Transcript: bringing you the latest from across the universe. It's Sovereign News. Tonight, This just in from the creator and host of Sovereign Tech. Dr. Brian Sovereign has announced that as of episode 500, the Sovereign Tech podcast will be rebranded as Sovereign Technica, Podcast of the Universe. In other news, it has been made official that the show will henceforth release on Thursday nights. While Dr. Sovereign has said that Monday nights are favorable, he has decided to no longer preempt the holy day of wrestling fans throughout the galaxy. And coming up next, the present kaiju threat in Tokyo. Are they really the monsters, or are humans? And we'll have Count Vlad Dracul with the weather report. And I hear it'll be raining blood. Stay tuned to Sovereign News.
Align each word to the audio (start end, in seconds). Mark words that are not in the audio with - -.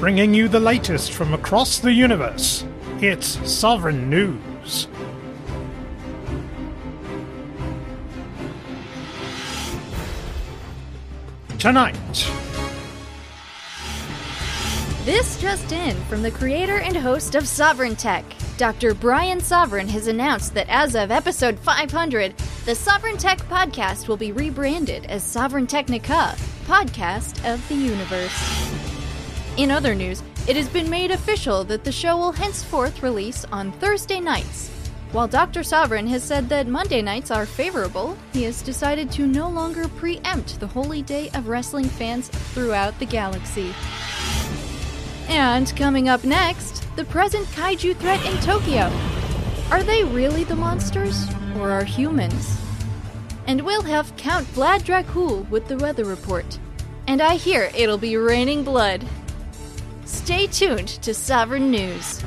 bringing 0.00 0.34
you 0.34 0.48
the 0.48 0.60
latest 0.60 1.12
from 1.12 1.32
across 1.34 1.78
the 1.78 1.92
universe. 1.92 2.64
It's 3.00 3.38
Sovereign 3.50 4.10
News. 4.10 4.88
Tonight, 11.58 11.96
This 15.04 15.38
just 15.40 15.72
in 15.72 15.96
from 16.04 16.22
the 16.22 16.30
creator 16.30 16.78
and 16.78 16.96
host 16.96 17.34
of 17.34 17.46
Sovereign 17.46 17.94
Tech. 17.96 18.24
Dr. 18.56 18.94
Brian 18.94 19.40
Sovereign 19.40 19.88
has 19.88 20.06
announced 20.06 20.54
that 20.54 20.68
as 20.68 20.94
of 20.94 21.10
episode 21.10 21.58
500, 21.58 22.36
the 22.64 22.74
Sovereign 22.74 23.16
Tech 23.16 23.38
podcast 23.48 24.08
will 24.08 24.16
be 24.16 24.32
rebranded 24.32 25.06
as 25.06 25.22
Sovereign 25.22 25.66
Technica, 25.66 26.34
Podcast 26.66 27.36
of 27.50 27.66
the 27.68 27.74
Universe. 27.74 29.03
In 29.56 29.70
other 29.70 29.94
news, 29.94 30.20
it 30.48 30.56
has 30.56 30.68
been 30.68 30.90
made 30.90 31.12
official 31.12 31.62
that 31.64 31.84
the 31.84 31.92
show 31.92 32.16
will 32.16 32.32
henceforth 32.32 33.04
release 33.04 33.44
on 33.52 33.70
Thursday 33.72 34.18
nights. 34.18 34.68
While 35.12 35.28
Dr. 35.28 35.62
Sovereign 35.62 36.08
has 36.08 36.24
said 36.24 36.48
that 36.48 36.66
Monday 36.66 37.00
nights 37.00 37.30
are 37.30 37.46
favorable, 37.46 38.18
he 38.32 38.42
has 38.42 38.62
decided 38.62 39.12
to 39.12 39.28
no 39.28 39.48
longer 39.48 39.86
preempt 39.86 40.58
the 40.58 40.66
holy 40.66 41.02
day 41.02 41.30
of 41.34 41.46
wrestling 41.46 41.84
fans 41.84 42.26
throughout 42.52 42.98
the 42.98 43.06
galaxy. 43.06 43.72
And 45.28 45.74
coming 45.76 46.08
up 46.08 46.24
next, 46.24 46.84
the 46.96 47.04
present 47.04 47.46
kaiju 47.48 47.96
threat 47.98 48.26
in 48.26 48.36
Tokyo. 48.40 48.90
Are 49.70 49.84
they 49.84 50.02
really 50.02 50.42
the 50.42 50.56
monsters, 50.56 51.28
or 51.56 51.70
are 51.70 51.84
humans? 51.84 52.58
And 53.46 53.64
we'll 53.64 53.82
have 53.82 54.16
Count 54.16 54.48
Vlad 54.48 54.82
Dracul 54.82 55.48
with 55.48 55.68
the 55.68 55.76
weather 55.76 56.04
report. 56.04 56.58
And 57.06 57.22
I 57.22 57.36
hear 57.36 57.70
it'll 57.76 57.98
be 57.98 58.16
raining 58.16 58.64
blood. 58.64 59.06
Stay 60.06 60.46
tuned 60.46 60.88
to 60.88 61.14
Sovereign 61.14 61.70
News. 61.70 62.22